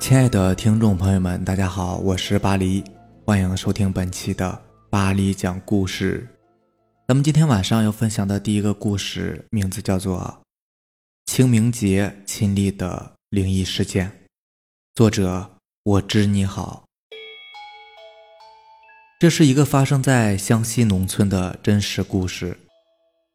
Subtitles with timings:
[0.00, 2.82] 亲爱的听众朋友们，大家好，我是巴黎，
[3.26, 4.58] 欢迎收听本期的
[4.88, 6.26] 巴黎讲故事。
[7.06, 10.40] 咱们今天晚上要分享的第一个故事，名字叫做
[11.32, 14.08] 《清明节亲历的灵异事件》，
[14.94, 15.50] 作者
[15.82, 16.84] 我知你好。
[19.18, 22.56] 这是一个发生在湘西农村的真实故事。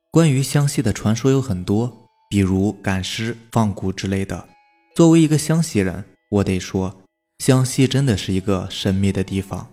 [0.09, 4.47] 关于湘西的传说有很多，比如赶尸、放蛊之类的。
[4.95, 6.95] 作为一个湘西人，我得说，
[7.37, 9.69] 湘西真的是一个神秘的地方。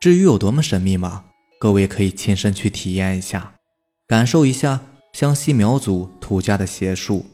[0.00, 1.26] 至于有多么神秘吗？
[1.60, 3.54] 各位可以亲身去体验一下，
[4.06, 4.80] 感受一下
[5.12, 7.26] 湘西苗族土家的邪术。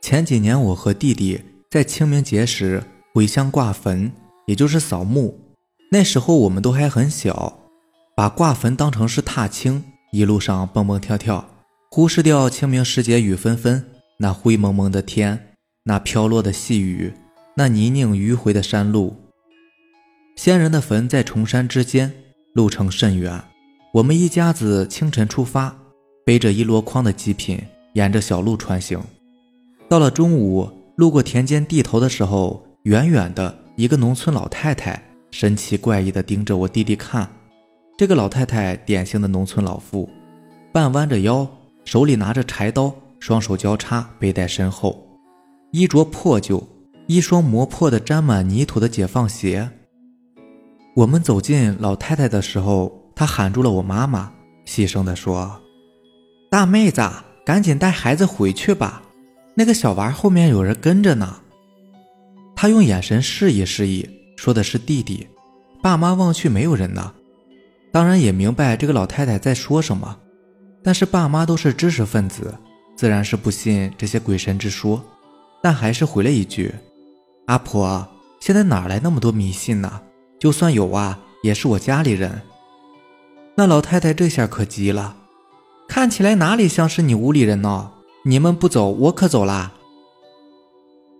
[0.00, 4.12] 前几年，我和弟弟在清明节时回乡挂坟，
[4.46, 5.36] 也就是扫墓。
[5.90, 7.58] 那时候我们都还很小，
[8.14, 11.50] 把挂坟当成是踏青，一路上蹦蹦跳跳，
[11.90, 13.84] 忽视掉清明时节雨纷纷，
[14.18, 15.48] 那灰蒙蒙的天。
[15.84, 17.12] 那飘落的细雨，
[17.56, 19.16] 那泥泞迂回的山路。
[20.36, 22.12] 先人的坟在崇山之间，
[22.54, 23.42] 路程甚远。
[23.92, 25.76] 我们一家子清晨出发，
[26.24, 27.60] 背着一箩筐的祭品，
[27.94, 29.00] 沿着小路穿行。
[29.88, 37.28] 到了中午，路过田间地头的时候，远远的一个农村老太太神奇怪异地盯着我弟弟看。
[37.98, 40.08] 这个老太太典型的农村老妇，
[40.72, 41.46] 半弯着腰，
[41.84, 45.06] 手里拿着柴刀，双手交叉背在身后。
[45.72, 46.66] 衣着破旧，
[47.10, 49.68] 一双磨破的、沾满泥土的解放鞋。
[50.94, 54.32] 我们走进老太太的时候，她喊住了我妈妈，
[54.64, 55.60] 细声地说
[56.48, 57.02] ：“大妹子，
[57.44, 59.02] 赶紧带孩子回去吧，
[59.56, 61.40] 那个小娃后面有人跟着呢。”
[62.54, 65.26] 她用眼神示意示意，说的是弟弟。
[65.82, 67.12] 爸妈望去，没有人呢。
[67.90, 70.16] 当然也明白这个老太太在说什么，
[70.80, 72.54] 但是爸妈都是知识分子，
[72.94, 75.04] 自然是不信这些鬼神之说。
[75.60, 76.72] 但还是回了一句
[77.50, 78.06] ：“阿婆，
[78.38, 80.02] 现在哪来那么多迷信呢？
[80.38, 82.42] 就算有啊，也是我家里人。”
[83.58, 85.16] 那老太太这下可急了，
[85.88, 87.90] 看起来哪里像是你屋里人呢？
[88.24, 89.72] 你们不走，我可走啦！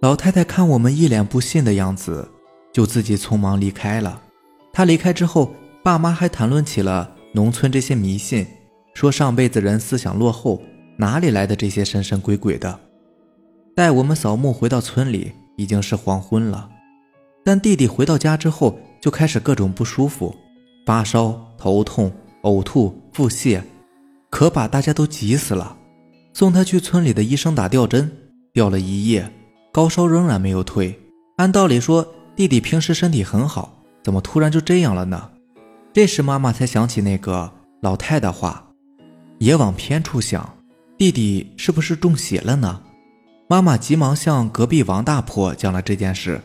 [0.00, 2.30] 老太太看我们一脸不信的样子，
[2.72, 4.22] 就自己匆忙离开了。
[4.72, 5.52] 她离开之后，
[5.82, 8.46] 爸妈还谈论起了农村这些迷信，
[8.94, 10.62] 说上辈子人思想落后，
[10.96, 12.78] 哪里来的这些神神鬼鬼的。
[13.74, 16.70] 带我们扫墓回到村里，已经是黄昏了。
[17.44, 20.34] 但弟弟回到家之后，就开始各种不舒服，
[20.86, 22.10] 发烧、头痛、
[22.44, 23.62] 呕吐、腹泻，
[24.30, 25.76] 可把大家都急死了。
[26.32, 28.10] 送他去村里的医生打吊针，
[28.54, 29.30] 吊了一夜，
[29.70, 30.98] 高烧仍然没有退。
[31.36, 35.30] 按道理说，弟弟平时身体很好，怎么突然就这样了呢？
[35.92, 38.72] 这时妈妈才想起那个老太的话，
[39.38, 40.56] 也往偏处想，
[40.96, 42.80] 弟弟是不是中邪了呢？
[43.50, 46.40] 妈妈急忙向隔壁王大婆讲了这件事，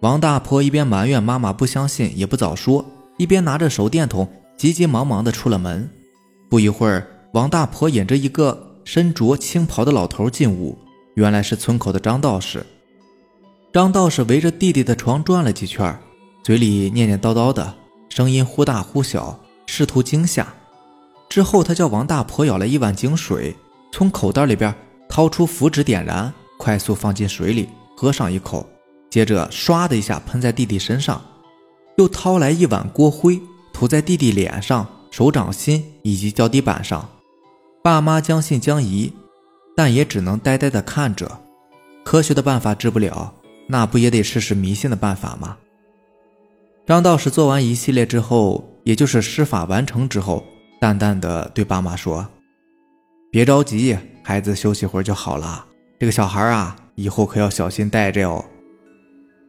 [0.00, 2.84] 王大婆一边埋怨妈妈不相信，也不早说，
[3.16, 5.88] 一边拿着手电筒急急忙忙地出了门。
[6.50, 10.76] 不一会儿，王大婆引着一个身着青袍的老头进屋，
[11.14, 12.66] 原来是村口的张道士。
[13.72, 15.98] 张道士围着弟弟的床转了几圈，
[16.44, 17.74] 嘴里念念叨叨的，
[18.10, 20.46] 声音忽大忽小，试图惊吓。
[21.30, 23.56] 之后，他叫王大婆舀了一碗井水，
[23.90, 24.74] 从口袋里边
[25.08, 26.30] 掏出符纸点燃。
[26.62, 28.64] 快速放进水里，喝上一口，
[29.10, 31.20] 接着唰的一下喷在弟弟身上，
[31.96, 33.42] 又掏来一碗锅灰，
[33.72, 37.08] 涂在弟弟脸上、手掌心以及脚底板上。
[37.82, 39.12] 爸妈将信将疑，
[39.74, 41.28] 但也只能呆呆地看着。
[42.04, 43.34] 科学的办法治不了，
[43.66, 45.56] 那不也得试试迷信的办法吗？
[46.86, 50.44] 张道士做完一系列之后，也就是施法完成之后，
[50.80, 52.24] 淡淡的对爸妈说
[53.32, 55.66] ：“别着急，孩子休息会儿就好了。”
[56.02, 58.44] 这个小孩啊，以后可要小心带着哦。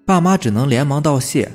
[0.06, 1.52] 爸妈只能连忙道谢。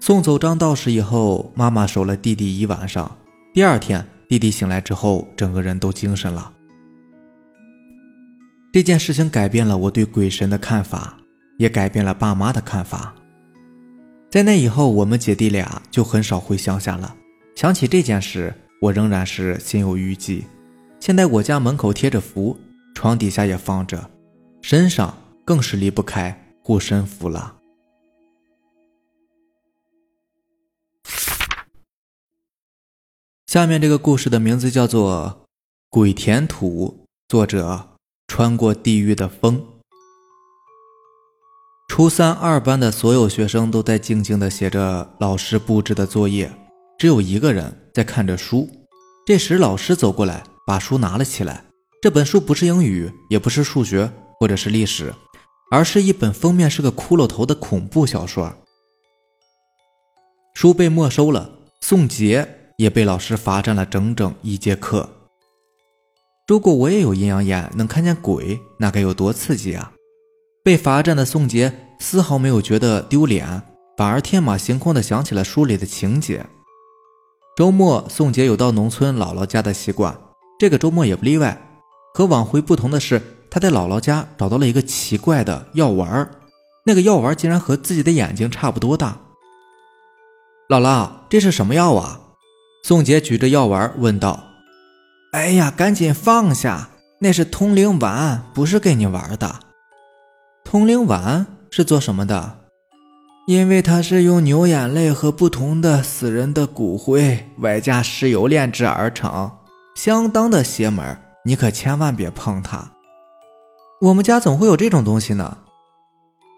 [0.00, 3.18] 送走张道士以后，妈妈守了弟弟一晚上。
[3.54, 6.52] 第二天，弟弟醒来之后，整个人都精神了。
[8.72, 11.16] 这件事情改变了我对鬼神的看法，
[11.56, 13.14] 也改变了爸妈的看法。
[14.28, 17.14] 在那以后，我们姐弟俩就很少回乡下了。
[17.54, 20.42] 想起这件事，我仍然是心有余悸。
[20.98, 22.58] 现在我家门口贴着符，
[22.92, 24.10] 床底下也放着。
[24.62, 27.56] 身上更是离不开护身符了。
[33.46, 35.44] 下面这个故事的名字叫做
[35.90, 37.96] 《鬼填土》，作者
[38.28, 39.66] 穿过地狱的风。
[41.88, 46.50] 初三二班的所有学生都在静静的写着老师布置的作业，
[46.96, 48.70] 只有一个人在看着书。
[49.26, 51.64] 这时，老师走过来，把书拿了起来。
[52.00, 54.10] 这本书不是英语，也不是数学。
[54.42, 55.14] 或者是历史，
[55.70, 58.52] 而是一本封面是个骷髅头的恐怖小说。
[60.52, 61.48] 书被没收了，
[61.80, 65.08] 宋杰也被老师罚站了整整一节课。
[66.48, 69.92] 如果我也有阴阳眼，能看见鬼，那该有多刺激啊！
[70.64, 73.62] 被罚站的宋杰丝毫没有觉得丢脸，
[73.96, 76.44] 反而天马行空地想起了书里的情节。
[77.56, 80.18] 周末，宋杰有到农村姥姥家的习惯，
[80.58, 81.56] 这个周末也不例外。
[82.12, 83.22] 和往回不同的是，
[83.54, 86.26] 他在姥姥家找到了一个奇怪的药丸
[86.86, 89.18] 那个药丸竟然和自己的眼睛差不多大。
[90.70, 92.18] 姥姥，这是什么药啊？
[92.82, 94.42] 宋杰举着药丸问道。
[95.32, 96.88] 哎呀，赶紧放下！
[97.18, 99.60] 那是通灵丸，不是给你玩的。
[100.64, 102.60] 通灵丸是做什么的？
[103.46, 109.52] 因为它是用牛眼泪和不同的死人的骨灰，外加石油炼制而成，
[109.94, 111.18] 相当的邪门。
[111.44, 112.91] 你可千万别碰它。
[114.02, 115.58] 我们家怎么会有这种东西呢？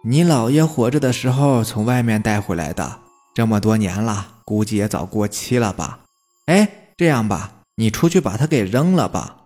[0.02, 3.00] 你姥爷活着的时候从外面带回来的，
[3.35, 6.00] 这么多年了，估计也早过期了吧？
[6.46, 7.52] 哎，这样吧。
[7.75, 9.43] 你出去把它给扔了吧。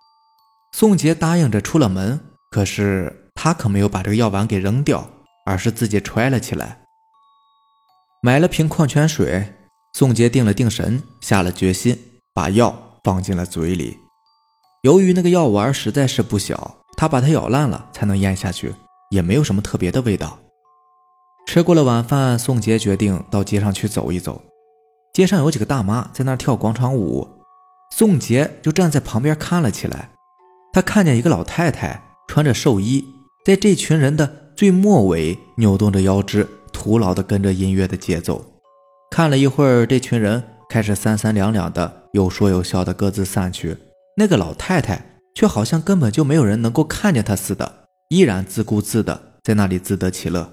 [0.71, 2.21] 宋杰答应着出了门，
[2.53, 5.11] 可是他可没有把这个药丸给扔掉，
[5.45, 6.83] 而是自己揣了起来。
[8.23, 9.55] 买了瓶矿泉水，
[9.95, 11.99] 宋杰定了定神，下了决心，
[12.33, 13.99] 把药放进了嘴里。
[14.83, 18.75] 由于那个药丸实在是不小，他把它咬烂了才能咽下去，
[19.11, 20.37] 也没有什么特别的味道。
[21.47, 24.43] 吃过了晚饭，宋杰决定到街上去走一走。
[25.13, 27.29] 街上有几个大妈在那跳广场舞。
[27.95, 30.11] 宋杰就站在旁边看了起来，
[30.73, 33.05] 他看见一个老太太穿着寿衣，
[33.47, 38.45] 在这群人的最末尾扭动着腰肢，徒劳地跟着音乐的节奏。
[39.09, 43.77] 看了一会儿，这群人开始三三两两的有说有笑的各自散去，
[44.17, 50.51] 那个老太太却好像根本就没有人能够看见他似的，依然自顾自的在那里自得其乐。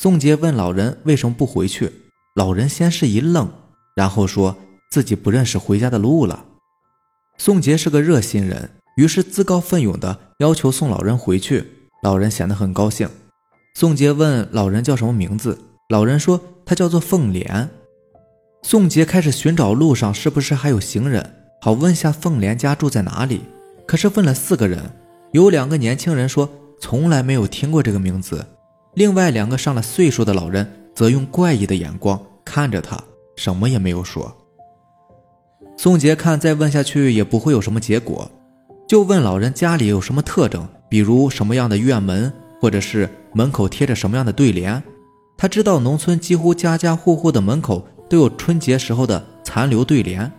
[0.00, 1.92] 宋杰问老人为什么不回去，
[2.34, 3.50] 老人先是一愣，
[3.94, 4.56] 然后说。
[4.90, 6.46] 自己不认识回家的路了。
[7.36, 11.90] 宋杰是个热心人，于是自告奋勇的要求送老人回去。
[12.02, 13.06] 老人显得很高兴。
[13.74, 15.58] 宋杰问老人叫什么名字，
[15.90, 17.68] 老人说他叫做凤莲。
[18.62, 23.42] 宋杰开始寻找路上是不是还有行人，好问下凤莲家住在哪里。
[23.88, 24.82] 可是问了四个人，
[25.32, 26.46] 有两个年轻人说
[26.78, 28.44] 从来没有听过这个名字，
[28.92, 33.02] 另外两个上了岁数的老人则用怪异的眼光看着他，
[33.34, 34.36] 什么也没有说。
[35.78, 38.30] 宋杰看再问下去也不会有什么结果，
[38.86, 42.30] 就问老人家里有什么特征，比如什么样的院门，
[42.60, 44.82] 或者是门口贴着什么样的对联。
[45.38, 50.30] 他知道农村几乎家家户户的门口都有春节时候的残留对联。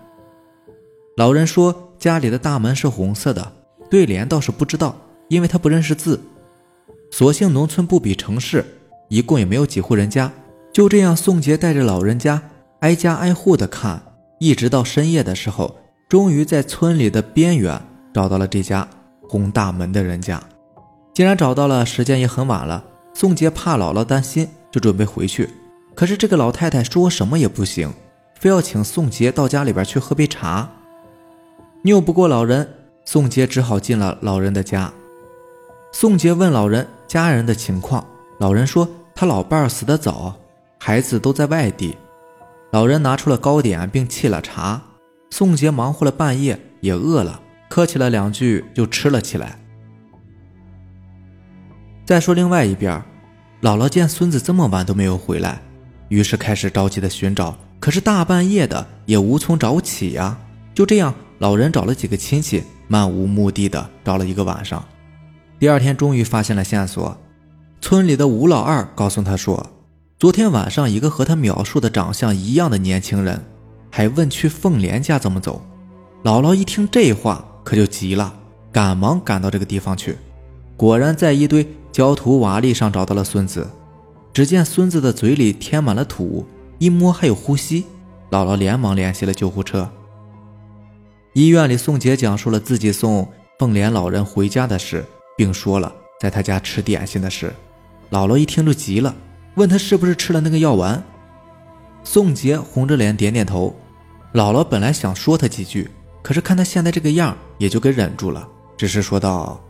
[1.18, 3.52] 老人说家里的大门是红色的，
[3.90, 4.96] 对联倒是不知道，
[5.28, 6.20] 因为他不认识字。
[7.12, 8.66] 所幸农村不比城市，
[9.10, 10.32] 一共也没有几户人家。
[10.72, 12.42] 就这样，宋杰带着老人家
[12.80, 14.02] 挨家挨户的看。
[14.40, 15.76] 一直到深夜的时候，
[16.08, 17.82] 终于在村里的边缘
[18.14, 18.88] 找到了这家
[19.28, 20.42] 红大门的人家。
[21.14, 22.82] 既然找到了，时间也很晚了。
[23.14, 25.50] 宋杰怕姥姥担心，就准备回去。
[25.94, 27.92] 可是这个老太太说什么也不行，
[28.40, 30.70] 非要请宋杰到家里边去喝杯茶。
[31.84, 32.68] 拗不过老人，
[33.06, 34.92] 宋杰只好进了老人的家。
[35.94, 38.06] 宋杰问老人家人的情况，
[38.38, 40.36] 老人说他老伴儿死得早，
[40.78, 41.96] 孩子都在外地。
[42.72, 44.82] 老人拿出了糕点，并沏了茶。
[45.30, 49.58] 宋杰忙活了半夜，也饿了，客气了两句就吃了起来。
[52.06, 53.02] 再说另外一边，
[53.62, 55.62] 姥姥见孙子这么晚都没有回来，
[56.10, 57.58] 于是开始着急的寻找。
[57.80, 60.38] 可是大半夜的也无从找起呀。
[60.76, 64.84] 就这样，老人找了几个亲戚，漫无目的的找了一个晚上。
[65.58, 67.18] 第二天，终于发现了线索。
[67.82, 69.66] 村里的吴老二告诉他说。
[70.18, 73.42] 昨天晚上，一个和他描述的长相一样的年轻人，
[73.90, 75.62] 还问去凤莲家怎么走。
[76.26, 78.34] 姥姥一听这话，可就急了，
[78.70, 80.18] 赶忙赶到这个地方去。
[80.76, 83.66] 果然，在一堆焦土瓦砾上找到了孙子。
[84.34, 86.46] 只见孙子的嘴里填满了土，
[86.80, 87.86] 一摸还有呼吸。
[88.30, 89.90] 姥姥连忙联系了救护车。
[91.40, 93.26] 医院里，宋杰讲述了自己送
[93.58, 95.06] 凤莲老人回家的事，
[95.38, 97.56] 并说了在他家吃点心的事。
[98.12, 99.16] 姥姥一听就急了。
[99.56, 101.02] 问他是不是吃了那个药丸，
[102.04, 103.74] 宋杰红着脸点点头。
[104.34, 105.90] 姥姥本来想说他几句，
[106.22, 109.62] 可是看他现在这个样，也就给忍住了，只是说道：“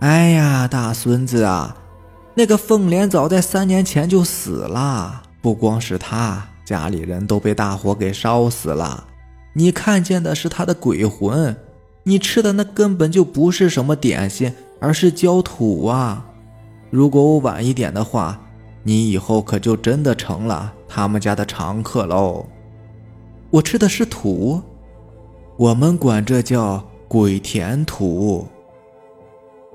[0.00, 1.76] 哎呀，大孙子啊，
[2.34, 9.08] 那个凤莲早在三年前就死了，不光是他，家里人都被大火给烧死了。
[9.52, 11.56] 你看见的是他的鬼魂，
[12.04, 16.26] 你吃的那根本就不是什么点心，而是焦土啊。”
[16.90, 18.40] 如果我晚一点的话，
[18.82, 22.46] 你以后可就真的成了他们家的常客喽。
[23.50, 24.60] 我吃的是土，
[25.56, 28.46] 我们管这叫鬼填土。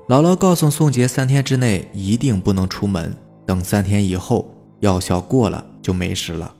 [0.08, 3.14] 姥姥告诉宋杰，三天之内一定不能出门，
[3.44, 6.54] 等三天以后药效过了就没事了。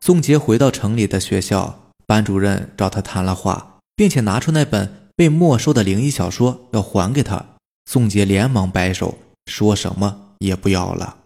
[0.00, 1.81] 宋杰回到城里的学校，
[2.12, 7.56] 班主任找他谈了话，并且拿出那本被没收的灵异小说要还给他。
[7.86, 11.22] 宋杰连忙摆手，说什么也不要了。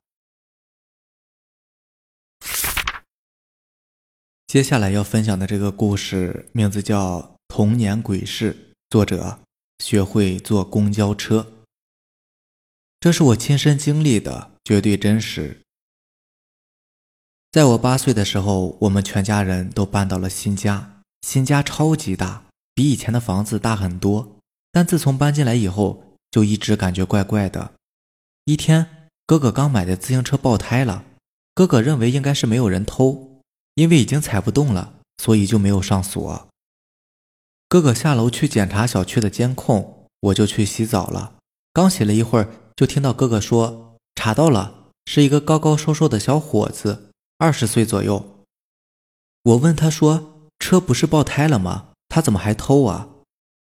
[4.47, 8.55] 接下来要分享的这个故事名字叫《童年鬼事》，
[8.88, 9.40] 作者
[9.81, 11.64] 学会坐公交车。
[13.00, 15.62] 这是我亲身经历的，绝对真实。
[17.57, 22.43] 在我八岁的时候，我们全家人都搬到了新家，新家超级大，
[22.75, 24.37] 比以前的房子大很多。
[24.71, 27.73] 但自从搬进来以后，就一直感觉怪怪的。
[28.45, 31.07] 一天，哥哥刚买的自行车爆胎了，
[31.55, 33.41] 哥哥认为应该是没有人偷，
[33.77, 36.49] 因为已经踩不动了，所以就没有上锁。
[37.71, 41.37] 哥哥下楼去检查小区的监控，我就去洗澡了。
[41.73, 48.45] 刚洗了一会儿，就听到哥哥说查到了，是一个高高瘦瘦的小伙子，二十岁左右。
[49.43, 51.88] 我问他说：“车不是爆胎了吗？
[52.09, 53.09] 他怎么还偷啊？”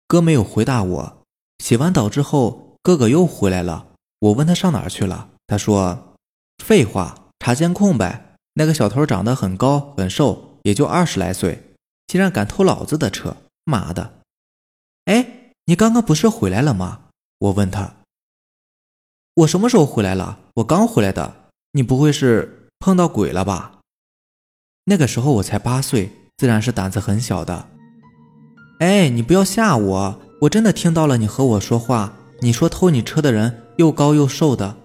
[0.07, 1.23] 哥没有回答我。
[1.59, 3.93] 洗完澡之后，哥哥又回来了。
[4.19, 6.15] 我问他上哪儿去了，他说
[6.63, 8.35] ：“废话，查监控呗。
[8.53, 11.75] 那个小偷长得很高很瘦，也就二十来岁，
[12.07, 14.21] 竟然敢偷老子的车，妈的！”
[15.05, 17.09] 哎，你刚刚不是回来了吗？
[17.39, 17.97] 我问他。
[19.35, 20.39] 我什么时候回来了？
[20.55, 21.49] 我刚回来的。
[21.73, 23.79] 你不会是碰到鬼了吧？
[24.85, 27.67] 那个时候我才八岁，自然是胆子很小的。
[28.79, 30.19] 哎，你不要吓我。
[30.41, 34.77] 我真的听到了你和我说话，你说偷你车的人又高又瘦的，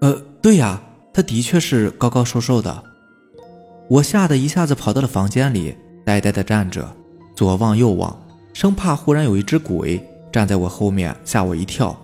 [0.00, 0.82] 呃，对呀，
[1.14, 2.82] 他的确是高高瘦瘦的。
[3.88, 6.96] 我吓得一下子跑到了房间里，呆呆的站着，
[7.36, 8.20] 左望右望，
[8.52, 11.96] 生怕忽然有一只鬼站在我后面吓我一跳，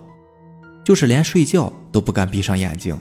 [0.85, 2.97] 就是连睡觉都不敢闭上眼睛。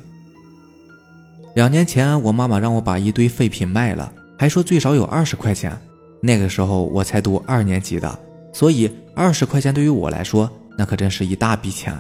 [1.55, 5.77] 两年前，我妈妈让我把一堆废品卖了，还说最少有二十块钱，
[6.21, 8.19] 那个时候我才读二年级的。
[8.53, 11.93] 所以二十块钱对于我来说，那可真是一大笔钱。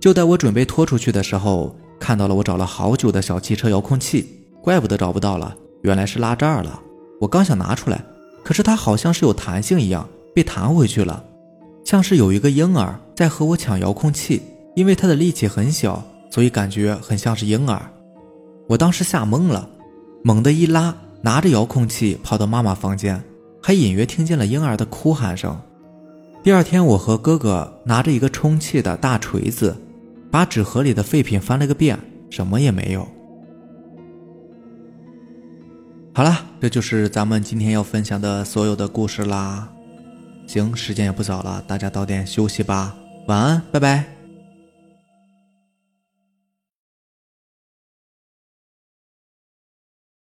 [0.00, 4.26] 就在我准备拖出去的时候，看到了我找了好久的小汽车遥控器，
[4.62, 6.80] 怪不得找不到了，原来是落这儿了。
[7.20, 8.04] 我刚想拿出来，
[8.42, 11.24] 可是它好像是有弹性一样，被弹回去了，
[11.84, 14.42] 像是有一个婴儿在和我抢遥控器。
[14.74, 17.80] 因为它的力气很小，所以感觉很像是婴儿。
[18.66, 19.68] 我当时吓懵了，
[20.22, 23.22] 猛地一拉，拿着遥控器跑到妈妈房间，
[23.62, 25.58] 还隐约听见了婴儿的哭喊声。
[26.42, 29.76] 第二天，我和哥哥拿着一个充气的大锤子，
[30.30, 31.98] 把纸盒里的废品翻了个遍，
[32.30, 33.06] 什么也没有。
[36.14, 39.68] 好了，这就是咱们今天要分享的所有的故事啦。
[40.46, 42.94] 行，时间也不早了，大家早点休息吧，
[43.26, 44.13] 晚安，拜拜。